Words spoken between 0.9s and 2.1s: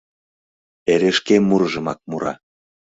Эре шке мурыжымак